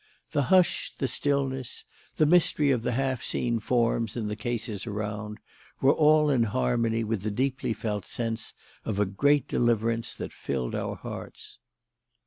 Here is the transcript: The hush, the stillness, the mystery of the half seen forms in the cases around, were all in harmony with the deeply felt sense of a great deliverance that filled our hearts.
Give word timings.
The 0.31 0.41
hush, 0.49 0.95
the 0.97 1.07
stillness, 1.07 1.85
the 2.15 2.25
mystery 2.25 2.71
of 2.71 2.81
the 2.81 2.93
half 2.93 3.23
seen 3.23 3.59
forms 3.59 4.17
in 4.17 4.25
the 4.29 4.35
cases 4.35 4.87
around, 4.87 5.37
were 5.79 5.93
all 5.93 6.31
in 6.31 6.41
harmony 6.45 7.03
with 7.03 7.21
the 7.21 7.29
deeply 7.29 7.71
felt 7.71 8.07
sense 8.07 8.55
of 8.83 8.97
a 8.99 9.05
great 9.05 9.47
deliverance 9.47 10.15
that 10.15 10.33
filled 10.33 10.73
our 10.73 10.95
hearts. 10.95 11.59